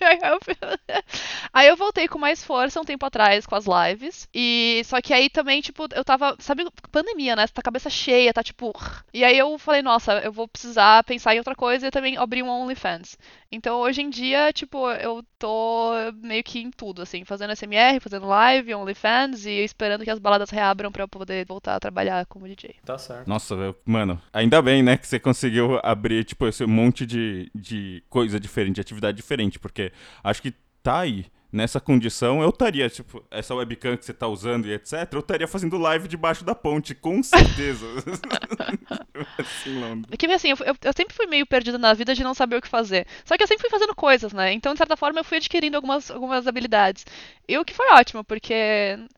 [1.52, 4.28] Aí eu- voltei com mais força um tempo atrás com as lives.
[4.34, 6.36] E só que aí também, tipo, eu tava.
[6.38, 7.46] Sabe, pandemia, né?
[7.46, 8.72] Você tá cabeça cheia, tá tipo.
[9.14, 12.42] E aí eu falei, nossa, eu vou precisar pensar em outra coisa e também abrir
[12.42, 13.16] um OnlyFans.
[13.50, 18.26] Então hoje em dia, tipo, eu tô meio que em tudo, assim, fazendo SMR, fazendo
[18.26, 22.46] live, OnlyFans e esperando que as baladas reabram pra eu poder voltar a trabalhar como
[22.46, 22.76] DJ.
[22.84, 23.26] Tá certo.
[23.26, 28.04] Nossa, eu- mano, ainda bem, né, que você conseguiu abrir, tipo, esse monte de, de
[28.08, 29.89] coisa diferente, de atividade diferente, porque
[30.22, 31.26] acho que tá aí.
[31.52, 35.48] Nessa condição, eu estaria, tipo, essa webcam que você tá usando e etc, eu estaria
[35.48, 37.84] fazendo live debaixo da ponte, com certeza.
[39.38, 40.06] assim, Londres.
[40.08, 42.68] Porque, assim, eu, eu- sempre fui meio perdida na vida de não saber o que
[42.68, 43.06] fazer.
[43.24, 44.52] Só que eu sempre fui fazendo coisas, né?
[44.52, 47.04] Então, de certa forma, eu fui adquirindo algumas, algumas habilidades.
[47.48, 48.54] E o que foi ótimo, porque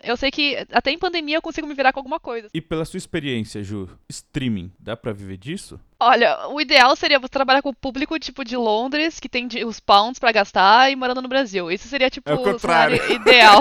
[0.03, 2.49] eu sei que até em pandemia eu consigo me virar com alguma coisa.
[2.55, 5.79] E pela sua experiência, Ju, streaming, dá pra viver disso?
[6.05, 9.79] Olha, o ideal seria você trabalhar com o público, tipo, de Londres, que tem os
[9.79, 11.71] pounds pra gastar e morando no Brasil.
[11.71, 12.97] Isso seria, tipo, É o contrário.
[12.97, 13.61] cenário ideal.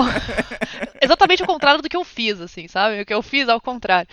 [1.00, 3.00] Exatamente o contrário do que eu fiz, assim, sabe?
[3.00, 4.08] O que eu fiz ao contrário.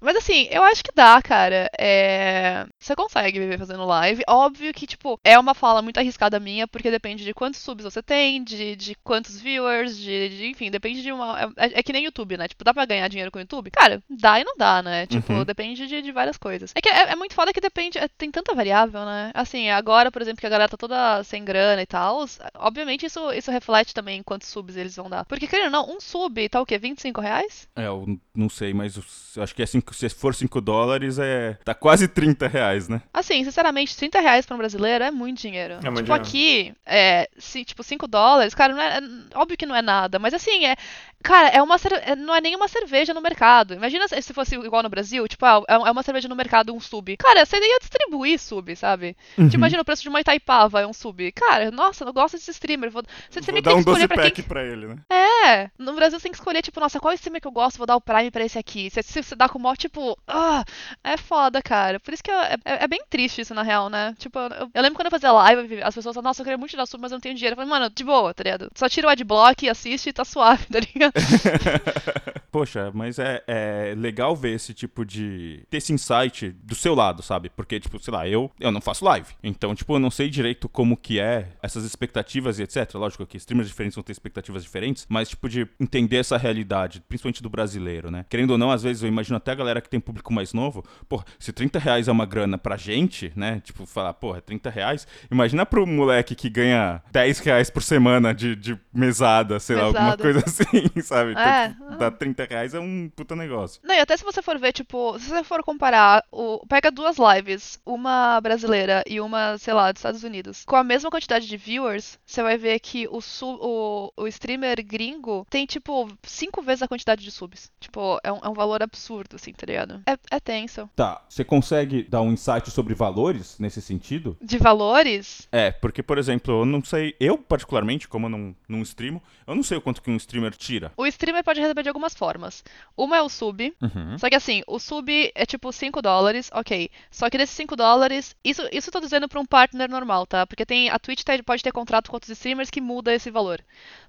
[0.00, 1.70] Mas assim, eu acho que dá, cara.
[1.78, 2.66] É...
[2.80, 4.22] Você consegue viver fazendo live.
[4.28, 8.02] Óbvio que, tipo, é uma fala muito arriscada minha, porque depende de quantos subs você
[8.02, 11.52] tem, de, de quantos viewers, de, de- Enfim, depende de uma.
[11.56, 12.48] É, é que nem YouTube, né?
[12.48, 13.70] Tipo, dá pra ganhar dinheiro com o YouTube?
[13.70, 15.06] Cara, dá e não dá, né?
[15.06, 15.44] Tipo, Uhum.
[15.44, 16.72] depende de, de várias coisas.
[16.74, 17.98] É que é, é muito foda que depende.
[17.98, 19.30] é- tem tanta variável, né?
[19.34, 22.24] Assim, agora, por exemplo, que a galera tá toda sem grana e tal,
[22.56, 25.24] obviamente isso, isso reflete também em quantos subs eles vão dar.
[25.26, 26.78] Porque, querendo ou não, um sub tá o quê?
[26.78, 27.68] 25 reais?
[27.76, 28.96] É, eu não sei, mas
[29.36, 31.58] eu acho que é cinco, se for 5 dólares, é.
[31.64, 33.02] Tá quase 30 reais, né?
[33.12, 35.74] Assim, sinceramente, 30 reais pra um brasileiro é muito dinheiro.
[35.82, 36.22] É muito tipo, dinheiro.
[36.22, 40.18] aqui, é, se, tipo, 5 dólares, cara, não é, é- óbvio que não é nada,
[40.18, 40.76] mas assim, é.
[41.22, 43.74] Cara, é uma é- não é nem uma cerveja no mercado.
[43.74, 46.74] Imagina se se fosse igual no Brasil, tipo, ah, é é uma cerveja no mercado,
[46.74, 47.14] um sub.
[47.18, 49.14] Cara, você ia distribuir sub, sabe?
[49.36, 49.44] Uhum.
[49.46, 51.30] Tipo, imagina o preço de uma Itaipava, é um sub.
[51.32, 52.90] Cara, nossa, eu gosto desse streamer.
[52.90, 54.96] Vou, você, Vou dar tem um que escolher 12 pra quem pack pra ele, né?
[55.10, 57.86] é, no Brasil você tem que escolher, tipo, nossa, qual streamer que eu gosto, vou
[57.86, 58.88] dar o Prime pra esse aqui.
[58.90, 60.64] Se você dá com o maior, tipo, ah,
[61.04, 62.00] é foda, cara.
[62.00, 64.14] Por isso que eu- é, é- é bem triste isso, na real, né?
[64.18, 66.70] Tipo, eu, eu lembro quando eu fazia live, as pessoas falavam, nossa, eu queria muito
[66.70, 67.54] tirar sub, mas eu não tenho dinheiro.
[67.54, 68.70] Eu falei, mano, de boa, tá ligado?
[68.74, 71.12] Só tira o adblock, assiste e tá suave, tá ligado?
[72.50, 75.62] Poxa, mas é, é legal ver esse tipo de.
[75.70, 77.48] ter esse insight do seu lado, sabe?
[77.48, 79.28] Porque, tipo, sei lá, eu, eu não faço live.
[79.42, 82.92] Então, tipo, eu não sei direito como que é essas expectativas e etc.
[82.94, 87.42] Lógico que streamers diferentes vão ter expectativas diferentes, mas, tipo, de entender essa realidade, principalmente
[87.42, 88.26] do brasileiro, né?
[88.28, 90.84] Querendo ou não, às vezes eu imagino até a galera que tem público mais novo,
[91.08, 93.60] porra, se 30 reais é uma grana pra gente, né?
[93.64, 95.06] Tipo, falar, porra, 30 reais.
[95.30, 100.04] Imagina pro moleque que ganha 10 reais por semana de, de mesada, sei lá, alguma
[100.16, 100.22] Mesada.
[100.22, 101.32] coisa assim, sabe?
[101.32, 101.68] Então, É.
[101.70, 103.80] tipo, dá 30 reais é um puta negócio.
[103.84, 107.16] Não, e até se você for ver, tipo, se você for comparar, o, pega duas
[107.18, 111.56] lives, uma brasileira e uma, sei lá, dos Estados Unidos, com a mesma quantidade de
[111.56, 116.88] viewers, você vai ver que o, o, o streamer gringo tem, tipo, cinco vezes a
[116.88, 117.70] quantidade de subs.
[117.80, 120.02] Tipo, é um, é um valor absurdo, assim, tá ligado?
[120.06, 120.88] É, é tenso.
[120.96, 124.36] Tá, você consegue dar um insight sobre valores nesse sentido?
[124.40, 128.82] De valores, É, porque, por exemplo, eu não sei, eu particularmente, como eu não, não
[128.82, 130.92] streamo, eu não sei o quanto que um streamer tira.
[130.96, 132.64] o streamer pode receber de algumas formas.
[132.96, 134.18] Uma é o sub, Uhum.
[134.18, 136.90] Só que assim, o sub é tipo 5 dólares, ok.
[137.10, 140.46] Só que desses 5 dólares, isso, isso eu tô dizendo pra um partner normal, tá?
[140.46, 143.60] Porque tem, a Twitch tá- pode ter contrato com outros streamers que muda esse valor.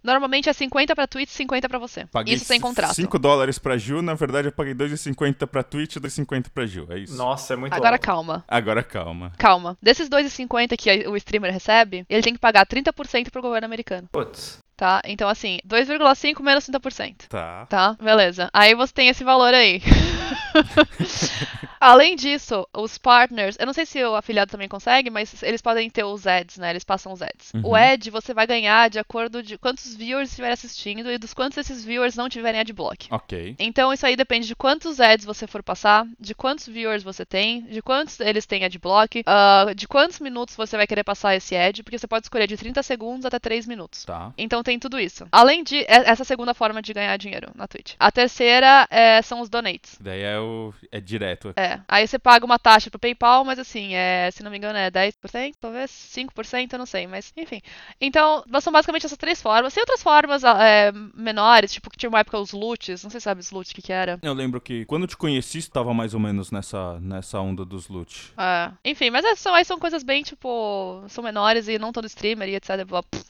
[0.04, 2.06] Normalmente é 50 pra Twitch, 50 pra você.
[2.08, 2.96] Paguei isso sem contrato.
[2.96, 6.88] 5 dólares pra Gil, na verdade eu paguei 2,50 pra Twitch e 2,50 pra Gil,
[6.90, 7.16] é isso.
[7.18, 8.02] Nossa, é muito Agora alto.
[8.06, 8.21] calma.
[8.48, 9.32] Agora calma.
[9.38, 9.78] Calma.
[9.82, 14.60] Desses 2,50 que o streamer recebe, ele tem que pagar 30% pro governo americano, Putz.
[14.82, 15.00] Tá?
[15.06, 17.28] Então assim, 2,5 menos 30%.
[17.30, 17.68] Tá.
[17.68, 18.50] Tá, beleza.
[18.52, 19.80] Aí você tem esse valor aí.
[21.80, 25.90] Além disso, os partners, eu não sei se o afiliado também consegue, mas eles podem
[25.90, 26.70] ter os ads, né?
[26.70, 27.54] Eles passam os ads.
[27.56, 27.62] Uhum.
[27.70, 31.58] O ad você vai ganhar de acordo de quantos viewers estiverem assistindo e dos quantos
[31.58, 33.08] esses viewers não tiverem adblock.
[33.12, 33.56] Ok.
[33.58, 37.62] Então isso aí depende de quantos ads você for passar, de quantos viewers você tem,
[37.64, 41.82] de quantos eles têm adblock, ah, de quantos minutos você vai querer passar esse ad,
[41.82, 44.06] porque você pode escolher de 30 segundos até 3 minutos.
[44.06, 44.34] Tá.
[44.38, 45.28] Então tem tudo isso.
[45.32, 47.94] Além de essa segunda forma de ganhar dinheiro na Twitch.
[48.00, 49.98] A terceira é, são os donates.
[50.00, 50.74] Daí é o.
[50.92, 51.54] É direto.
[51.56, 51.80] É.
[51.88, 54.90] Aí você paga uma taxa pro PayPal, mas assim, é, se não me engano, é
[54.90, 57.62] 10%, talvez 5%, eu não sei, mas enfim.
[58.00, 59.74] Então, são basicamente essas três formas.
[59.74, 63.26] Tem outras formas é, menores, tipo que tinha uma época os loots, não sei se
[63.26, 64.20] sabe os loots o que, que era.
[64.22, 67.66] Eu lembro que quando eu te conheci, você tava mais ou menos nessa, nessa onda
[67.66, 68.34] dos loot.
[68.38, 68.72] É.
[68.86, 72.50] Enfim, mas é, são, aí são coisas bem, tipo, são menores e não todo streamer
[72.50, 72.70] e etc.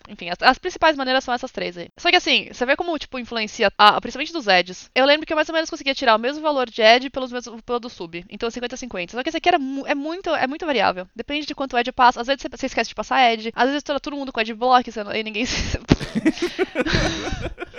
[0.10, 1.89] Enfim, as, as principais maneiras são essas três aí.
[1.98, 4.89] Só que assim, você vê como, tipo, influencia, a, principalmente dos ads.
[4.96, 7.32] Eu lembro que eu mais ou menos conseguia tirar o mesmo valor de ad pelos
[7.32, 8.24] mesmos, pelo do sub.
[8.30, 9.12] Então 50-50.
[9.12, 11.08] Só que esse aqui era, é, muito, é muito variável.
[11.15, 12.22] Depende de quanto ad passa.
[12.22, 13.52] Às vezes você, esquece de passar ad.
[13.56, 14.39] Às vezes tá todo mundo com
[14.91, 15.80] você não- e ninguém se...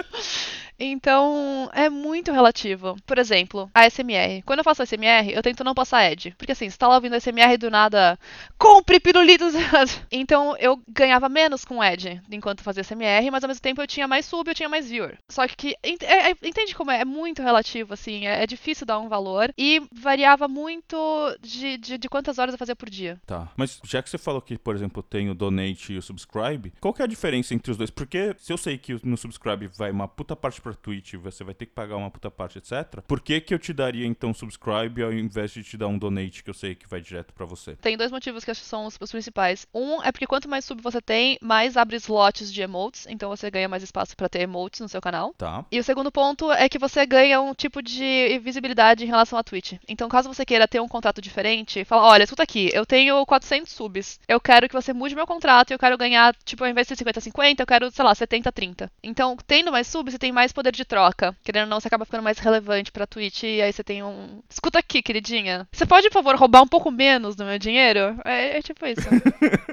[0.84, 2.96] Então, é muito relativo.
[3.06, 4.42] Por exemplo, a SMR.
[4.44, 6.34] Quando eu faço SMR, eu tento não passar ad.
[6.36, 8.18] Porque assim, você tá lá ouvindo SMR do nada,
[8.58, 9.54] compre pirulitos.
[10.10, 14.08] então, eu ganhava menos com ad enquanto fazia SMR, mas ao mesmo tempo eu tinha
[14.08, 15.16] mais sub, eu tinha mais viewer.
[15.28, 17.02] Só que, é- é- entende como é?
[17.02, 18.26] É muito relativo, assim.
[18.26, 19.52] É, é difícil dar um valor.
[19.56, 20.96] E variava muito
[21.40, 23.20] de, de, de quantas horas eu fazia por dia.
[23.24, 23.48] Tá.
[23.56, 26.92] Mas já que você falou que, por exemplo, tem o donate e o subscribe, qual
[26.92, 27.90] que é a diferença entre os dois?
[27.90, 31.54] Porque se eu sei que no subscribe vai uma puta parte pra Twitch, você vai
[31.54, 33.00] ter que pagar uma puta parte, etc.
[33.06, 36.42] Por que que eu te daria então subscribe ao invés de te dar um donate
[36.42, 37.76] que eu sei que vai direto pra você?
[37.76, 39.66] Tem dois motivos que acho que são os, os principais.
[39.74, 43.50] Um é porque quanto mais sub você tem, mais abre slots de emotes, então você
[43.50, 45.34] ganha mais espaço pra ter emotes no seu canal.
[45.34, 45.64] Tá.
[45.70, 49.42] E o segundo ponto é que você ganha um tipo de visibilidade em relação à
[49.42, 49.74] Twitch.
[49.88, 53.72] Então, caso você queira ter um contrato diferente, fala: olha, escuta aqui, eu tenho 400
[53.72, 56.86] subs, eu quero que você mude meu contrato e eu quero ganhar, tipo, ao invés
[56.86, 58.88] de 50-50, eu quero, sei lá, 70-30.
[59.02, 61.34] Então, tendo mais subs, você tem mais poder de troca.
[61.42, 64.42] Querendo ou não, você acaba ficando mais relevante pra Twitch e aí você tem um.
[64.48, 65.66] Escuta aqui, queridinha.
[65.72, 68.16] Você pode, por favor, roubar um pouco menos do meu dinheiro?
[68.24, 69.02] É, é tipo isso.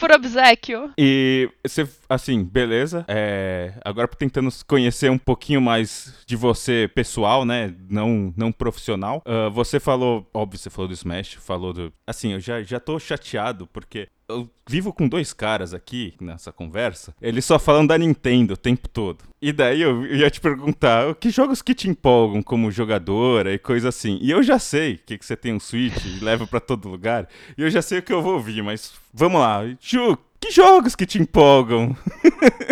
[0.00, 0.90] por obsequio.
[0.96, 3.04] E você, assim, beleza.
[3.06, 7.74] É, agora tentando conhecer um pouquinho mais de você pessoal, né?
[7.88, 9.22] Não, não profissional.
[9.26, 11.92] Ah, você falou, óbvio, você falou do Smash, falou do.
[12.06, 14.08] Assim, eu já, já tô chateado porque.
[14.30, 18.88] Eu vivo com dois caras aqui nessa conversa, eles só falam da Nintendo o tempo
[18.88, 19.24] todo.
[19.42, 23.88] E daí eu ia te perguntar, que jogos que te empolgam como jogadora e coisa
[23.88, 24.18] assim.
[24.22, 27.28] E eu já sei que, que você tem um Switch e leva pra todo lugar,
[27.58, 29.62] e eu já sei o que eu vou ouvir, mas vamos lá.
[29.80, 31.96] Ju, que jogos que te empolgam?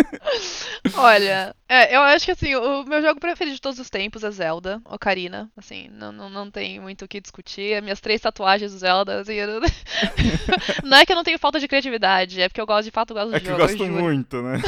[0.95, 4.31] Olha, é, eu acho que assim, o meu jogo preferido de todos os tempos é
[4.31, 5.51] Zelda, Ocarina.
[5.55, 7.75] Assim, não, não, não tem muito o que discutir.
[7.75, 9.61] As minhas três tatuagens do Zelda, assim, eu não...
[10.97, 13.15] é que eu não tenho falta de criatividade, é porque eu gosto, de fato, eu
[13.15, 13.61] gosto do É que eu jogo.
[13.61, 13.91] gosto juro.
[13.91, 14.61] muito, né?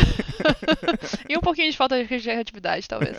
[1.28, 3.18] e um pouquinho de falta de criatividade, talvez.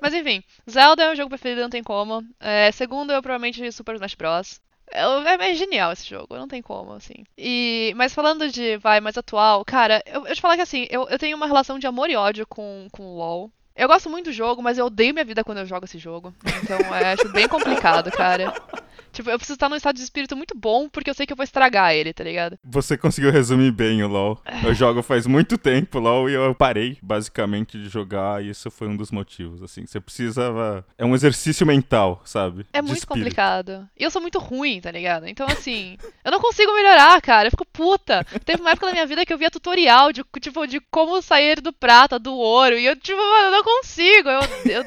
[0.00, 2.22] Mas enfim, Zelda é o meu jogo preferido, não tem como.
[2.38, 4.60] É, segundo, eu provavelmente Super Smash Bros.
[4.92, 7.24] É, é genial esse jogo, não tem como, assim.
[7.36, 11.08] E, mas falando de, vai, mais atual, cara, eu, eu te falar que assim, eu,
[11.08, 13.50] eu tenho uma relação de amor e ódio com, com o LoL.
[13.74, 16.34] Eu gosto muito do jogo, mas eu odeio minha vida quando eu jogo esse jogo.
[16.62, 18.52] Então, eu acho bem complicado, cara.
[19.12, 21.36] Tipo, eu preciso estar num estado de espírito muito bom, porque eu sei que eu
[21.36, 22.58] vou estragar ele, tá ligado?
[22.64, 24.40] Você conseguiu resumir bem o LoL.
[24.64, 28.88] Eu jogo faz muito tempo LoL e eu parei, basicamente, de jogar e isso foi
[28.88, 29.84] um dos motivos, assim.
[29.86, 30.86] Você precisava...
[30.96, 32.64] É um exercício mental, sabe?
[32.72, 33.08] É De muito espírito.
[33.08, 33.88] complicado.
[33.98, 35.26] E eu sou muito ruim, tá ligado?
[35.26, 37.48] Então, assim, eu não consigo melhorar, cara.
[37.48, 38.24] Eu fico puta.
[38.44, 41.60] Teve uma época da minha vida que eu via tutorial de, tipo, de como sair
[41.60, 42.78] do prata, do ouro.
[42.78, 44.28] E eu, tipo, mano, eu não consigo.
[44.28, 44.84] Eu, eu,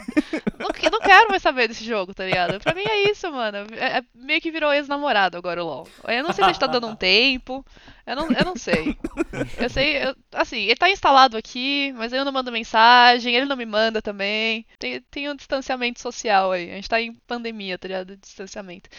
[0.59, 2.59] não, eu não quero mais saber desse jogo, tá ligado?
[2.61, 3.57] Pra mim é isso, mano.
[3.73, 5.87] É, é meio que virou ex-namorado agora o LoL.
[6.07, 7.65] Eu não sei se a gente tá dando um tempo.
[8.05, 8.95] Eu não, eu não sei.
[9.57, 13.55] Eu sei, eu- assim, ele tá instalado aqui, mas eu não mando mensagem, ele não
[13.57, 14.65] me manda também.
[14.79, 16.71] Tem, tem um distanciamento social aí.
[16.71, 18.15] A gente tá em pandemia, tá ligado?
[18.17, 18.89] Distanciamento.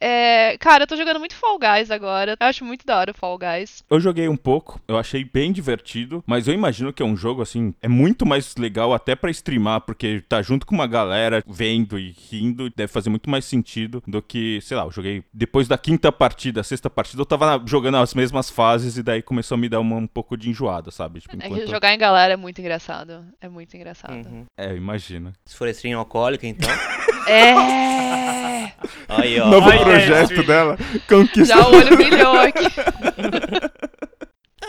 [0.00, 2.36] É, cara, eu tô jogando muito Fall Guys agora.
[2.40, 3.84] Eu acho muito da hora o Fall Guys.
[3.90, 7.42] Eu joguei um pouco, eu achei bem divertido, mas eu imagino que é um jogo
[7.42, 11.98] assim, é muito mais legal até pra streamar, porque tá junto com uma galera vendo
[11.98, 15.76] e rindo, deve fazer muito mais sentido do que, sei lá, eu joguei depois da
[15.76, 19.68] quinta partida, sexta partida, eu tava jogando as mesmas fases e daí começou a me
[19.68, 21.20] dar uma- um pouco de enjoada, sabe?
[21.20, 21.68] Tipo, É que enquanto...
[21.70, 23.24] jogar em galera é muito engraçado.
[23.40, 24.26] É muito engraçado.
[24.26, 24.46] Uhum.
[24.56, 25.32] É, imagina.
[25.44, 26.68] Se for stream alcoólica, então.
[27.28, 28.72] É!
[29.08, 29.46] Aí, ó.
[29.48, 30.46] Novo Ai, projeto gente.
[30.46, 31.54] dela, conquista.
[31.54, 32.64] Já o olho brilhou aqui.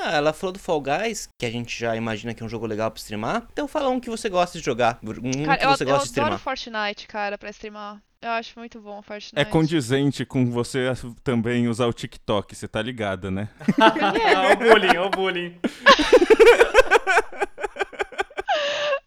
[0.04, 2.66] Ah, ela falou do Fall Guys, que a gente já imagina que é um jogo
[2.66, 3.48] legal pra streamar.
[3.54, 4.98] Então fala um que você gosta de jogar.
[5.04, 6.40] Um Cara, que eu, você eu gosta de adoro streamar.
[6.40, 8.02] Fortnite, cara, pra streamar.
[8.20, 9.40] Eu acho muito bom o Fortnite.
[9.40, 10.92] É condizente com você
[11.24, 13.50] também usar o TikTok, você tá ligada, né?
[13.80, 15.60] Ah, o bullying, o bullying.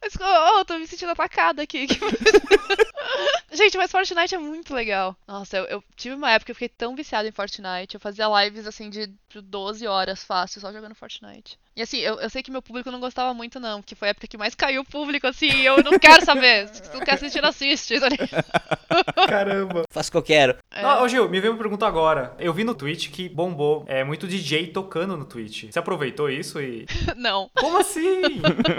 [0.01, 1.87] Mas, oh, eu tô me sentindo atacada aqui.
[3.55, 5.17] Gente, mas Fortnite é muito legal.
[5.27, 7.95] Nossa, eu, eu tive uma época que eu fiquei tão viciada em Fortnite.
[7.95, 11.59] Eu fazia lives assim de, de 12 horas fácil só jogando Fortnite.
[11.77, 14.11] E assim, eu, eu sei que meu público não gostava muito, não, porque foi a
[14.11, 16.69] época que mais caiu o público, assim, e eu não quero saber.
[16.69, 17.99] Se tu não quer assistir, não assiste.
[17.99, 18.09] tá?
[19.27, 19.83] Caramba.
[19.91, 20.57] Faço o que eu quero.
[20.71, 20.87] É.
[20.87, 22.33] Ô Gil, me veio uma pergunta agora.
[22.39, 23.85] Eu vi no Twitch que bombou.
[23.89, 25.65] É muito DJ tocando no Twitch.
[25.71, 26.87] Você aproveitou isso e.
[27.17, 27.51] Não.
[27.57, 28.23] Como assim?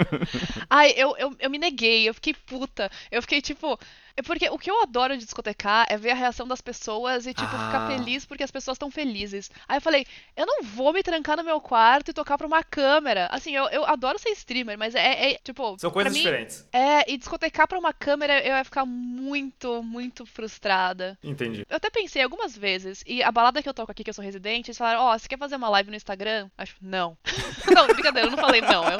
[0.70, 2.90] Ai, eu, eu, eu me neguei, eu fiquei puta.
[3.10, 3.78] Eu fiquei tipo.
[4.16, 7.34] É porque o que eu adoro de discotecar é ver a reação das pessoas e,
[7.34, 7.86] tipo, ficar Ah.
[7.86, 9.50] feliz porque as pessoas estão felizes.
[9.68, 12.62] Aí eu falei, eu não vou me trancar no meu quarto e tocar pra uma
[12.64, 13.28] câmera.
[13.30, 15.78] Assim, eu, eu adoro ser streamer, mas é, é, tipo.
[15.78, 16.66] São coisas mim, diferentes.
[16.72, 21.18] É, e discotecar pra uma câmera eu ia ficar muito, muito frustrada.
[21.22, 21.66] Entendi.
[21.68, 24.24] Eu até pensei algumas vezes, e a balada que eu toco aqui, que eu sou
[24.24, 26.48] residente, eles falaram, ó, você quer fazer uma live no Instagram?
[26.56, 27.18] Acho, não.
[27.74, 28.88] não, brincadeira, eu não falei não.
[28.88, 28.98] Eu...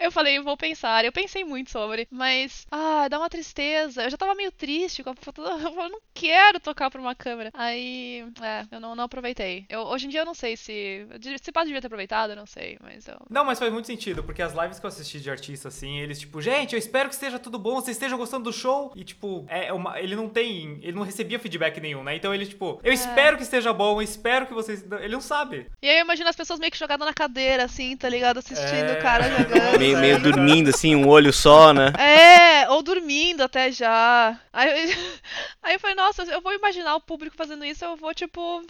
[0.00, 1.04] eu falei, vou pensar.
[1.04, 4.04] Eu pensei muito sobre, mas, ah, dá uma tristeza.
[4.04, 5.42] Eu já tava meio triste com a foto.
[5.78, 7.50] Eu não quero tocar pra uma câmera.
[7.54, 9.64] Aí, é, eu não, não aproveitei.
[9.68, 11.06] Eu, hoje em dia eu não sei se.
[11.42, 13.16] Se pode devia ter aproveitado, eu não sei, mas eu.
[13.30, 16.18] Não, mas faz muito sentido, porque as lives que eu assisti de artista, assim, eles,
[16.18, 18.92] tipo, gente, eu espero que esteja tudo bom, vocês estejam gostando do show.
[18.96, 20.78] E, tipo, é uma, ele não tem.
[20.82, 22.16] Ele não recebia feedback nenhum, né?
[22.16, 24.84] Então ele, tipo, eu espero que esteja bom, eu espero que vocês.
[25.00, 25.66] Ele não sabe.
[25.80, 28.38] E aí eu imagino as pessoas meio que jogadas na cadeira, assim, tá ligado?
[28.38, 28.98] Assistindo É.
[28.98, 29.87] o cara jogando.
[29.96, 31.92] Meio, meio dormindo, assim, um olho só, né?
[31.98, 34.38] É, ou dormindo até já.
[34.52, 34.98] Aí, eu-
[35.62, 38.62] aí eu falei, nossa, eu vou imaginar o público fazendo isso, eu vou, tipo.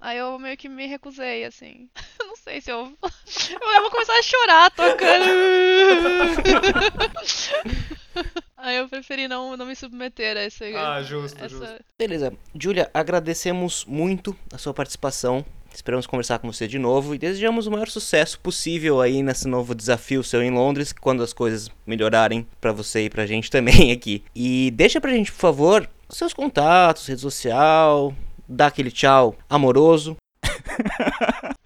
[0.00, 1.88] Aí eu meio que me recusei, assim.
[2.20, 2.92] Não sei se eu.
[3.02, 5.24] Eu vou começar a chorar tocando.
[8.56, 10.74] Aí eu preferi não, não me submeter a esse.
[10.74, 11.48] Ah, justo, essa...
[11.48, 11.84] justo.
[11.98, 12.32] Beleza.
[12.58, 15.44] Julia, agradecemos muito a sua participação.
[15.74, 19.74] Esperamos conversar com você de novo e desejamos o maior sucesso possível aí nesse novo
[19.74, 24.22] desafio seu em Londres, quando as coisas melhorarem pra você e pra gente também aqui.
[24.34, 28.14] E deixa pra gente, por favor, seus contatos, rede social,
[28.48, 30.16] dá aquele tchau amoroso.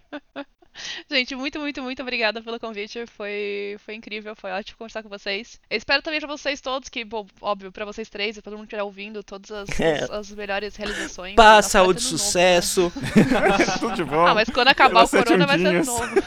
[1.11, 3.07] Gente, muito, muito, muito obrigada pelo convite.
[3.07, 5.61] Foi, foi incrível, foi ótimo conversar com vocês.
[5.71, 8.59] Eu espero também pra vocês todos, que, bom, óbvio, pra vocês três e pra todo
[8.59, 10.05] mundo que estiver ouvindo, todas as, É.
[10.05, 11.35] as, as melhores realizações.
[11.35, 12.19] Paz, saúde, ano novo, né?
[12.19, 12.93] sucesso.
[13.81, 14.27] Tudo de bom.
[14.27, 16.05] Ah, mas quando acabar o corona vai ser novo.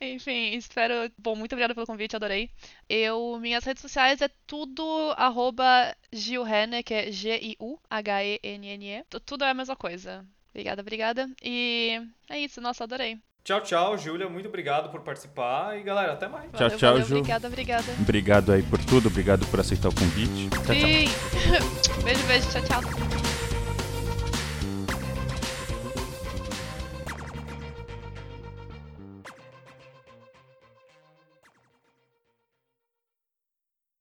[0.00, 1.10] Enfim, espero.
[1.16, 2.50] Bom, muito obrigada pelo convite, adorei.
[2.88, 4.84] Eu, minhas redes sociais é tudo
[5.16, 9.04] arroba Gilhene, que é G-I-U-H-E-N-N-E.
[9.08, 10.22] Tu- Tudo é a mesma coisa.
[10.56, 11.28] Obrigada, obrigada.
[11.42, 13.18] E é isso, nossa, adorei.
[13.44, 14.26] Tchau, tchau, Júlia.
[14.26, 15.78] Muito obrigado por participar.
[15.78, 16.50] E galera, até mais.
[16.50, 17.16] Tchau, Valeu, tchau, valeu, Ju.
[17.18, 17.92] Obrigada, obrigada.
[18.00, 20.48] Obrigado aí por tudo, obrigado por aceitar o convite.
[20.48, 20.74] Tchau, tchau.
[20.74, 21.08] Sim.
[22.02, 23.15] beijo, beijo, tchau, tchau.